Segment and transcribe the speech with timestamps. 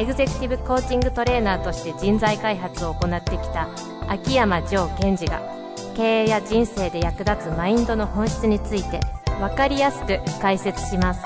[0.00, 3.68] エグゼクティブコーチングトレーナーとして人材開発を行ってきた
[4.08, 5.42] 秋山城賢治が
[5.94, 8.98] 経営や人生で役立つマインドの本質について
[9.38, 11.22] 分かりやすく解説します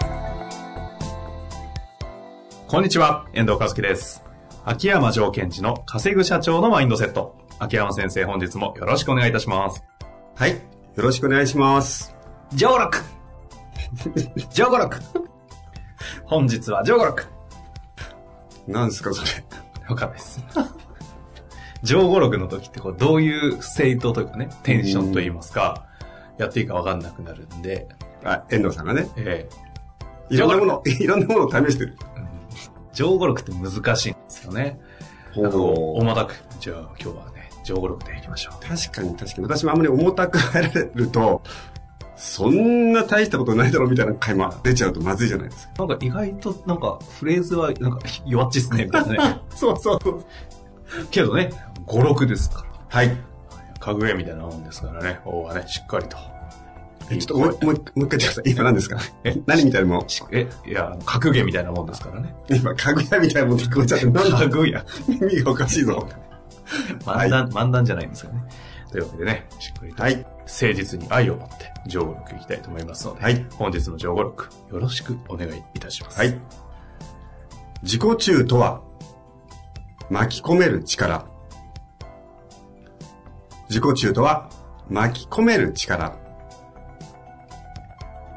[2.66, 4.24] こんにちは、遠藤和樹です。
[4.64, 7.36] 秋山城賢治の稼ぐ社長のマインドセット。
[7.60, 9.84] 秋山先生、本日もよろしくお願いいたします。
[10.34, 10.50] はい。
[10.50, 10.58] よ
[10.96, 12.12] ろしくお願いします。
[12.52, 12.98] 上録
[14.52, 14.98] 上五録
[16.24, 17.33] 本日は上五録
[18.66, 19.44] なんですか、それ。
[19.88, 20.40] よかったです。
[21.82, 25.86] 上五録の時ってこう、どういう生徒というかね、テンションといいますか、
[26.38, 27.88] やっていいかわかんなくなるんで、
[28.24, 29.48] あ、遠藤さんがね、え
[30.30, 31.96] いろんなもの、いろんなものを試してる。
[32.16, 32.24] え
[32.94, 34.80] 上五録って難しいんですよね。
[35.36, 38.66] なんかこう、重たく、じゃあ今日はね、上五録でいきましょう。
[38.66, 39.42] 確かに確かに。
[39.42, 41.42] 私もあんまり重たく入られると、
[42.26, 45.74] そんな大したことないだろうみたいな会話出ちゃうとまずいじゃないですか。
[45.78, 49.40] なんか意外となんかフレーズはなんか弱っちっすね、みたいなね。
[49.54, 50.24] そうそうそう。
[51.10, 51.50] けどね、
[51.84, 52.64] 語録ですから。
[52.88, 53.16] はい。
[53.78, 56.16] かぐやみたいなもんですからね、王はね、しっかりと。
[57.10, 58.50] えちょっともう、もう一回言ってください。
[58.50, 58.98] 今何ですか？
[59.24, 59.36] え？
[59.44, 62.34] 何みたいなもんえ、いや、格言みたいなもんですからね。
[62.48, 64.82] 今、かぐやみたいなもん聞こえちゃって、なんだかぐや。
[65.06, 66.08] 耳がおかしいぞ。
[67.04, 68.42] 漫談、漫談じゃないんですよね。
[68.94, 70.16] というわけでね、しっかりと、はい。
[70.18, 76.18] 誠実に愛を持って、上五録いきたいと思いますので、はい本日の上五録、よろしくお願いいたします。
[76.20, 76.40] はい。
[77.82, 78.82] 自己中とは、
[80.10, 81.26] 巻き込める力。
[83.68, 84.48] 自己中とは、
[84.88, 86.16] 巻き込める力。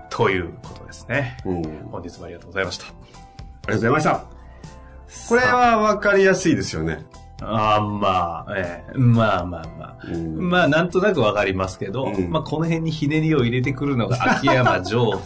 [0.09, 1.37] ということですね。
[1.45, 1.57] うん。
[1.57, 2.85] あり本日もありがとうございました。
[2.85, 4.25] がとうございました。
[5.29, 7.05] これはわかりやすいですよね。
[7.41, 9.97] ああ、まあ、ええまあまあまあ。
[10.07, 15.19] うんまあ、なんとなくわかりますけど、うんまあ、この辺にひねりを入れてくるのが秋山城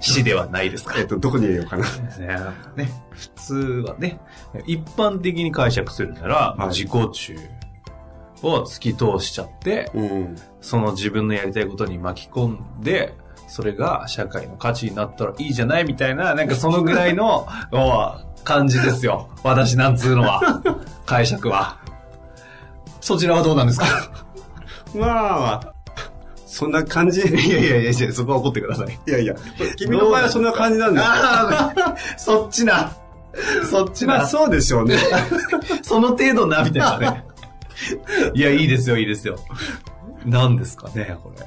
[0.00, 0.94] 氏ではないですか。
[0.98, 1.84] えっと、どこに入れようかな。
[2.18, 2.38] ね
[2.76, 3.54] ね、普通
[3.86, 4.20] はね、
[4.66, 7.36] 一般的に解釈するなら、はい自己中
[8.42, 10.36] を突き通しちゃって、うん。
[10.60, 13.14] その自分のやりたいことに巻き込んで、
[13.48, 19.28] それが社会の価値になったらいいじゃないみたいな、なんかそのぐらいの お感じですよ。
[19.42, 20.62] 私なんつうのは。
[21.10, 21.76] 解釈は。
[23.00, 23.86] そちらはどうなんですか？
[24.94, 25.72] まあ、
[26.46, 27.20] そんな感じ。
[27.26, 28.98] いやいやいやいや、そこは怒ってください。
[29.08, 29.34] いやいや、
[29.76, 31.06] 君の場合はそんな感じなんだよ。
[31.08, 32.92] ああ、そっちな。
[33.68, 34.18] そっちな。
[34.18, 34.96] まあそうでしょうね。
[35.82, 37.24] その程度な、みたいなね。
[38.34, 39.36] いや、いいですよ、いいですよ。
[40.24, 41.44] 何ですかね、これ。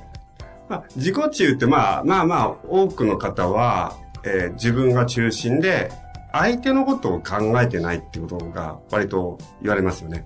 [0.68, 3.94] まあ、自己中ってまあまあまあ多くの方は、
[4.25, 5.90] えー自分が中心で
[6.33, 10.25] 相手のことを考えてないってことが割と言われますよね。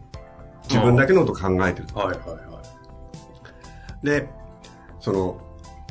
[0.63, 1.99] 自分だけのことを考えてると。
[1.99, 2.35] はいはいは
[4.01, 4.05] い。
[4.05, 4.29] で、
[4.99, 5.41] その、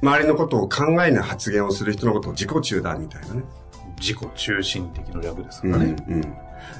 [0.02, 3.44] 周りのことを考えない発言をする人のことを自己中だみたいなね。
[3.98, 5.96] 自己中心的の略ですかうんらね。
[6.08, 6.36] うん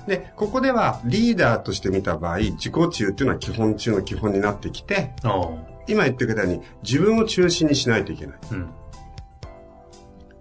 [0.06, 5.12] で、ここではリーダーとして見た場合、自己中っていうのは基本中の基本になってきて、
[5.86, 8.36] 今言ってくれたように自分を中心にしないといけない。
[8.52, 8.68] うん。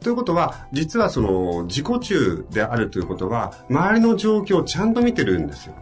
[0.06, 5.74] ということは、実はその自己中であるということは、周りの状況をちゃんと見てるんですよ。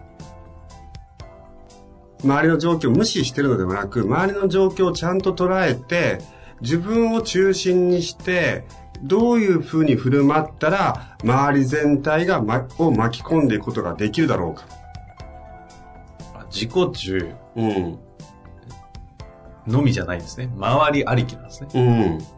[2.23, 6.22] 周りの状況を無視してるのではなく、周りの状況をちゃんと捉えて、
[6.62, 8.63] 自分を中心にして、
[9.01, 14.63] どういうふうに振る舞ったら、周り全体が、ま、を巻き込んでいくことができるだろうか。
[16.33, 18.00] あ自己中うん。
[19.67, 20.50] のみじゃないんですね。
[20.56, 21.67] 周りありきなんですね。
[21.75, 22.32] うん。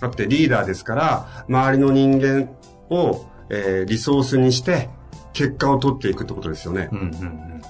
[0.00, 2.48] だってリーダーですから、周りの人間
[2.90, 4.90] を、えーリソースにして、
[5.32, 6.88] 結果を取っていくってことですよね。
[6.92, 7.62] うんうんうん。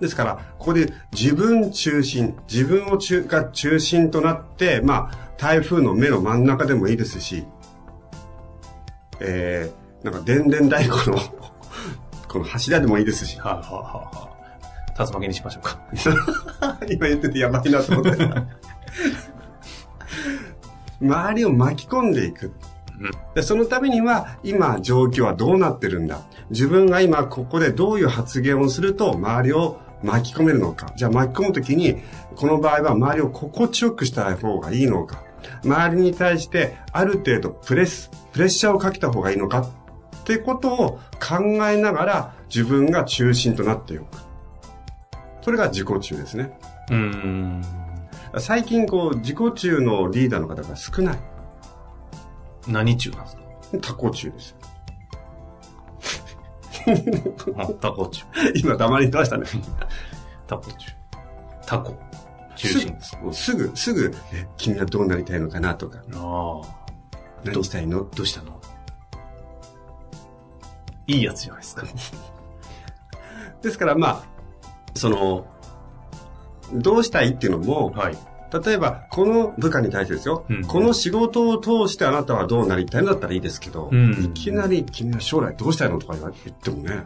[0.00, 7.46] ですから、ここで自分中心、自分を中が中心となって、まあ、台風の目の真ん中でもいいですし、
[9.20, 11.18] えー、なんか、でんでん太鼓の、
[12.28, 14.36] この柱でもいいですし、はいはいはいはい。
[14.98, 15.78] 竜巻にしましょうか。
[16.88, 18.18] 今言っててやばいなと思って。
[21.00, 22.52] 周りを巻き込んでいく。
[23.34, 30.92] でそのためには、今、状況はどうなってるんだ自分が今、ここでどういう発言をすると、周りを巻き込めるのか。
[30.96, 31.98] じゃあ、巻き込むときに、
[32.36, 35.22] この場合は周りを心地よくした方がいいのか。
[35.64, 39.60] 周りに対して、ある程度プレス、プレッシャーをかけた方がいいのか。
[39.60, 44.18] ってことを考えながら、自分が中心となっておく。
[45.42, 46.58] それが自己中ですね。
[46.90, 47.62] うん。
[48.38, 51.18] 最近こう、自己中のリーダーの方が少ない。
[52.68, 53.42] 何中なんですか？
[53.80, 54.56] タコ中です。
[57.56, 58.24] あタコ中。
[58.54, 59.46] 今黙りましたね。
[60.46, 60.92] タコ中。
[61.66, 61.94] タコ。
[62.56, 63.16] 中心です。
[63.32, 64.14] すぐ、すぐ、
[64.56, 66.86] 君はどうなりたいのかなとか、ああ。
[67.44, 68.04] 何したいの？
[68.04, 68.60] どうしたの？
[71.06, 71.84] いいやつじゃないですか。
[73.62, 74.24] ですからまあ、
[74.94, 75.46] その、
[76.74, 78.18] どうしたいっていうのも、はい。
[78.64, 80.64] 例えば、この部下に対してですよ、うん。
[80.64, 84.12] この仕事を通してあなたはどうなりたいのだったらいいですけど、うん。
[84.24, 87.04] いきなり君は将来どうしたいのとか言ってもね、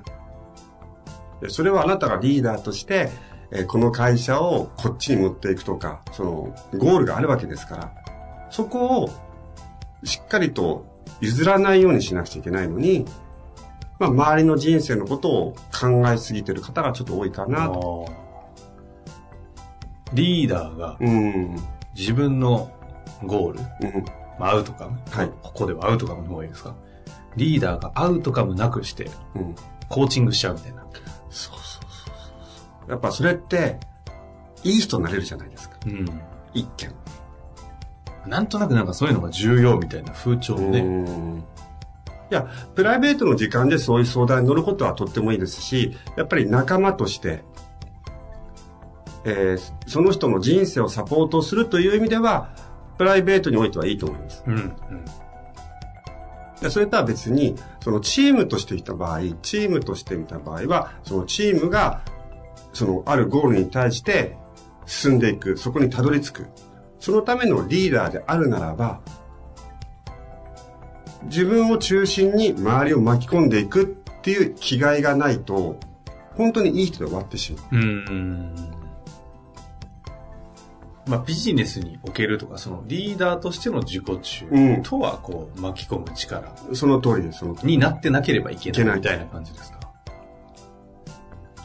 [1.41, 3.11] でそれはあなたがリーダーとして、
[3.51, 7.93] えーこの会社をこっちに持っていくとか、その、ゴールがあるわけですから、
[8.51, 9.11] そこを
[10.05, 10.87] しっかりと
[11.21, 13.07] 譲らないようにしなくちゃいけないのに、
[13.99, 18.30] まあ、周りの人生のことを考えすぎてる方がちょっと多いかなと。
[20.13, 21.57] リーダーがうん。
[21.95, 22.71] 自分の
[23.25, 24.05] ゴール、うん。
[24.39, 26.75] まあ、アウトカム、はいここではアウトカムの方がいいですか？
[27.37, 29.55] リーダーがアウトカムなくして、うん。
[29.89, 30.85] コーチングしちゃうみたいな。
[31.31, 32.91] そうそうそうそう。
[32.91, 33.79] やっぱそれって、
[34.65, 35.77] いい人になれるじゃないですか。
[35.87, 36.21] うん。
[36.55, 36.95] 一見。
[38.27, 40.81] なんとなくなんかそういうのが重要みたいな風潮をね。
[40.81, 41.45] うん
[42.31, 42.47] いや、
[42.77, 47.43] プライベートの時間でそういう相談に乗ることはとってもいいですし、やっぱり仲間として、
[49.25, 52.51] えーその人の人生をサポートするという意味では、
[52.99, 54.45] プライベートにおいてはいいと思います。
[54.47, 54.55] うん。
[54.55, 54.75] うん。
[56.61, 62.03] でそれとは別に、そのチームとして見た場合、チームとして見た場合は、そのチームが、
[62.73, 64.37] そのあるゴールに対して
[64.87, 66.47] 進んでいく、そこにたどり着く。
[66.99, 69.01] そのためのリーダーであるならば、
[71.25, 73.87] 自分を中心に周りを巻き込んでいくっ
[74.23, 75.79] ていう気概がないと、
[76.37, 77.77] 本当にいい人で終わってしまう。
[77.77, 78.80] うん。
[81.07, 87.45] まあ、ビジネスにおけるとか、そのリーダーとしての自己中うんとは、こう、巻き込む力その通りです。
[87.65, 89.79] になってなければいけないみたいな感じですか？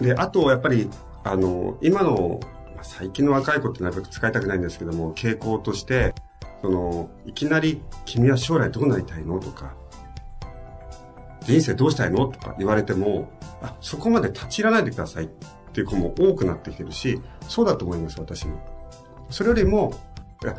[0.02, 0.90] で、あと、やっぱり、
[1.24, 2.40] あの、今の、
[2.76, 6.16] まあ最近の若い子ってなるべく使いたくないんですけども、傾向として、
[6.62, 9.74] その、いきなり、君は将来どうなりたいのとか、
[11.42, 13.30] 人生どうしたいのとか言われても、
[13.62, 15.28] あ、そこまで立ち入らないでくださいっ
[15.74, 18.75] ていう子も多くなってきてるし、そうだと思います、私も。
[19.30, 19.94] それよりも、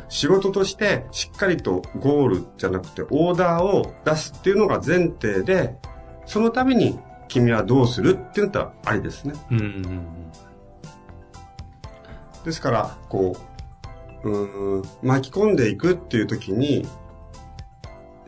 [0.09, 5.75] 仕事としてしっかりとゴールじゃなくてオーダーを出すっていうのが前提で、
[6.25, 9.33] そのために君はどうするって言ったらありですね。
[9.51, 10.07] うんうん
[12.47, 13.35] ですから、こ
[14.23, 16.87] う、うーん、巻き込んでいくっていう時に、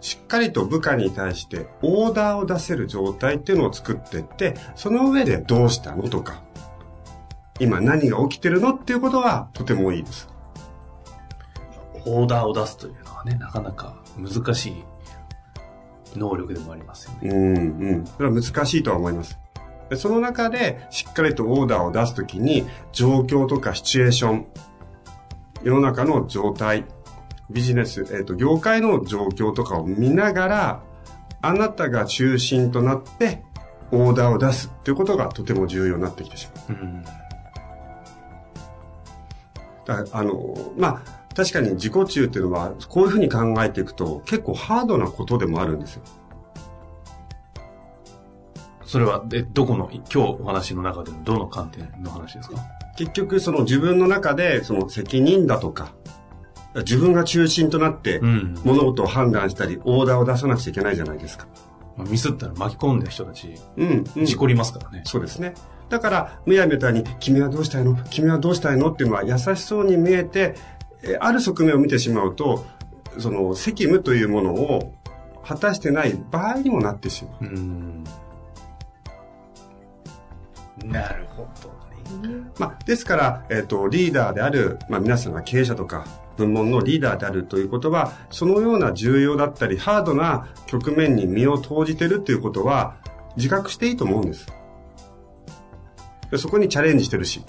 [0.02, 6.44] しっかりと部下に対してオーダーを出せる状態っていうのを作っていって、その上でどうしたのとか、
[7.60, 10.28] 今何が起きてるのっていうことはとてもいいです。
[12.06, 14.84] オーダーを出すというのはね、なかなか難しい
[16.16, 17.30] 能力でもありますよね。
[17.30, 18.06] うん、うん。
[18.06, 19.38] それは難しいとは思います。
[19.90, 24.48] でその中でしっかりとオーダーを出すときに、状況とかシチュエーション、
[25.64, 26.86] 世の中の状態、
[27.50, 30.84] ビジネス、えっ、と、業界の状況とかを見ながら、
[31.42, 33.44] あなたが中心となって、
[33.92, 36.78] オーダーを出すっていうことがとても重要になってきてしまう。
[36.80, 37.04] うん。
[39.90, 46.04] あの、まあ、確かに自己中っていうのは、こういうふうに考えていくと、結構ハードなことでもあるんですよ。
[48.86, 52.56] それは、で、どこの、今日お話の中でのどの観点の話ですか？
[52.98, 55.94] 結局その自分の中でその責任だとか、
[56.76, 58.56] 自分が中心となってうん。
[58.64, 61.48] 物事を判断したり、オーダーを出さなくちゃいけないじゃないですか。
[61.98, 64.26] まあミスったら巻き込んだ人たち、うん、うん。
[64.26, 65.04] 事故りますからね。
[65.06, 65.54] そうですね。
[65.90, 67.98] だから、むやみたいに、君はどうしたいの？
[68.10, 68.92] 君はどうしたいの？
[68.92, 70.56] っていうのは優しそうに見えて、
[71.04, 72.66] えある側面を見てしまうと、
[73.18, 74.94] その責務というものを
[75.44, 77.46] 果たしてない場合にもなってしまう。
[77.46, 78.04] うん。
[80.86, 82.44] なるほどね。
[82.58, 86.06] まあ、ですから、えっ、と、リーダーである、まあ皆さんが経営者とか、
[86.38, 92.96] 部門のリーダーであるということは、そのような重要だったり、ハードな局面に身を投じてるっていうことは、
[93.36, 94.48] 自覚していいと思うんです。
[96.32, 97.44] でそこにチャレンジしてるし。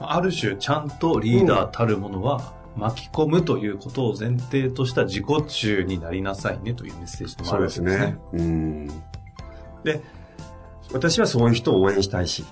[0.00, 8.16] ある種、ちゃんとリーダーたるものは、巻き込むということを前提とした自己中になりなさいねというメッセージでもあるわけですね。。
[8.32, 8.86] うん。
[9.84, 10.00] で、
[10.92, 12.44] 私はそういう人を応援したいし、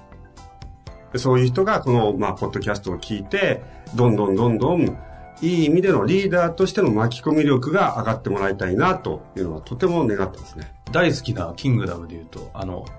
[1.12, 3.62] でそういう人がこの、まあ、ポッドキャストを聞いて、
[3.94, 4.98] どんどんどんどん、
[5.40, 10.74] いい意味でのリーダーとしての巻き込み力が上がってもらいたいな、というのはとても願ってますね。
[10.92, 12.97] 大好きなキングダムで言うと、あの、うん。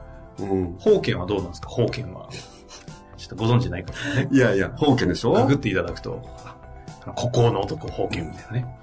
[0.79, 1.69] 宝剣はどうなんですか？
[1.69, 2.29] 宝剣は。
[3.17, 4.27] ちょっとご存知ない方ね。
[4.31, 5.34] いやいや、封建でしょ？
[5.34, 6.22] ググっていただくと、
[7.15, 8.79] 孤高の男封建みたいなね。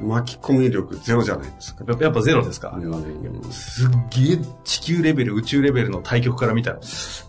[0.00, 1.84] 巻き込み力ゼロじゃないですか。
[2.00, 6.80] やっぱゼロですか、うんすっげえ地球レベル、宇宙レベルの対局から見たら、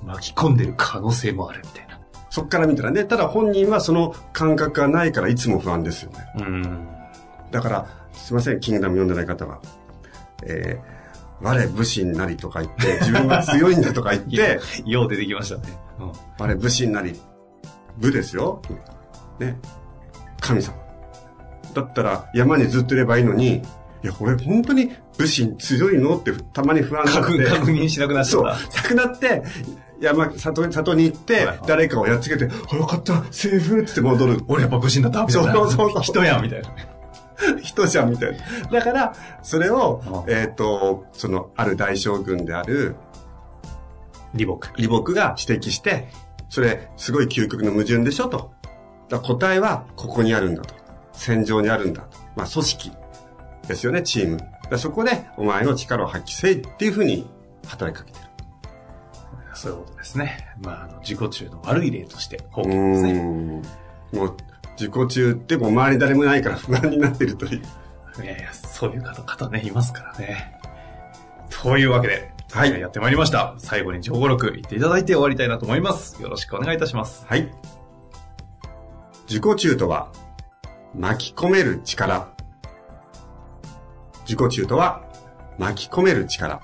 [0.03, 1.99] 巻き込んでる可能性もあるみたいな。
[2.31, 6.17] そっから見たらね、ただ本人はその感覚がないからいつも不安ですよね。
[6.39, 6.87] うん。
[7.51, 9.61] だから、すいません、キングダム読んでない方は。
[10.43, 11.04] えー、
[11.41, 15.61] 我武士になりとか言って、自分が強いんだとか言って、 よう出てきましたね。
[15.99, 16.11] うん。
[16.39, 17.19] 我武士になり、
[17.97, 18.61] 武ですよ。
[19.39, 19.57] ね。
[20.39, 20.75] 神様。
[21.73, 23.61] だったら山にずっといればいいのに、い
[24.07, 26.17] や、俺本当に武士に強いの？
[26.17, 27.43] ってたまに不安になって。
[27.43, 28.43] 確確認しなくなっちゃそう。
[28.43, 29.43] なくなって、
[29.99, 34.41] 山、里、里に行って誰かをやっつけて、あ、よかった、セーフって言って戻る。
[34.47, 35.53] 俺やっぱ武士になったみたいな。
[35.53, 36.69] そうそうそう人やんみたいな。
[37.61, 38.37] 人じゃんみたいな。
[38.71, 42.95] だから、それをあ、えっ、と、その、ある大将軍である、
[44.37, 44.67] 李牧。
[44.75, 46.09] 李牧が指摘して、
[46.49, 48.53] それ、すごい究極の矛盾でしょと。
[49.09, 50.73] 答えは、ここにあるんだと。
[51.13, 52.17] 戦場にあるんだと。
[52.35, 52.91] まあ、組織
[53.67, 54.37] ですよね、チーム。
[54.69, 57.29] だそこで、お前の力を発揮せいっていうふうに、
[57.67, 58.25] 働きかけてる。
[59.53, 60.47] そういうことですね。
[60.61, 63.23] まあ、あの、自己中の悪い例として、封う建ですね。
[64.13, 64.37] もう、
[64.77, 67.61] 自己中ってもう周り誰もないから不安になってるという。
[68.23, 70.59] いやいや、そういう方、方ね、いますからね。
[71.49, 73.55] というわけで、はいやってまいりました。
[73.57, 76.21] 最後に情報録言っていただいて終わりたいなと思います。
[76.21, 77.25] よろしくお願いいたします。
[77.27, 77.51] はい。
[79.27, 80.11] 自己中とは、
[80.93, 82.29] 巻き込める力。
[84.25, 85.03] 自己中とは、
[85.57, 86.61] 巻き込める力。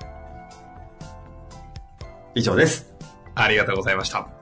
[2.34, 2.94] 以上です。
[3.34, 4.41] ありがとうございました。